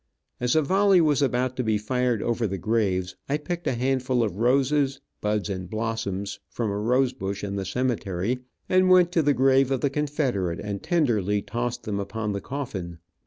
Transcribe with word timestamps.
As 0.39 0.55
a 0.55 0.63
volley 0.63 0.99
was 0.99 1.21
about 1.21 1.55
to 1.57 1.63
be 1.63 1.77
fired 1.77 2.23
over 2.23 2.47
the 2.47 2.57
graves, 2.57 3.15
I 3.29 3.37
picked 3.37 3.67
a 3.67 3.75
handful 3.75 4.23
of 4.23 4.37
roses, 4.37 4.99
buds 5.21 5.47
and 5.47 5.69
blossoms, 5.69 6.39
from 6.49 6.71
a 6.71 6.79
rose 6.79 7.13
bush 7.13 7.43
in 7.43 7.55
the 7.55 7.65
cemetery, 7.65 8.39
and 8.67 8.89
went 8.89 9.11
to 9.11 9.21
the 9.21 9.35
grave 9.35 9.69
of 9.69 9.81
the 9.81 9.91
Confederate 9.91 10.59
and 10.59 10.81
tenderly 10.81 11.43
tossed 11.43 11.83
them 11.83 11.99
upon 11.99 12.31
the 12.31 12.41
coffin. 12.41 12.97